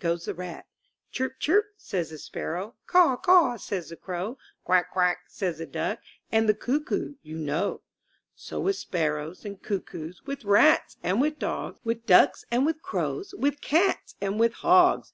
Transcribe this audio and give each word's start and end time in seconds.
goes 0.00 0.24
the 0.24 0.34
rat. 0.34 0.66
"Chirp, 1.12 1.38
chirp," 1.38 1.66
says 1.76 2.10
the 2.10 2.18
sparrow, 2.18 2.74
"Caw, 2.88 3.16
caw," 3.18 3.56
says 3.56 3.88
the 3.90 3.94
crow, 3.96 4.36
"Quack, 4.64 4.90
quack," 4.92 5.18
says 5.28 5.58
the 5.58 5.66
duck, 5.66 6.00
And 6.32 6.48
the 6.48 6.54
cuckoo 6.54 7.14
you 7.22 7.38
know. 7.38 7.82
So 8.34 8.58
with 8.58 8.74
sparrows 8.74 9.44
and 9.44 9.62
cuckoos. 9.62 10.24
With 10.26 10.44
rats 10.44 10.96
and 11.04 11.20
with 11.20 11.38
dogs. 11.38 11.78
With 11.84 12.04
ducks 12.04 12.44
and 12.50 12.66
with 12.66 12.82
crows, 12.82 13.32
With 13.38 13.60
cats 13.60 14.16
and 14.20 14.40
with 14.40 14.54
hogs! 14.54 15.12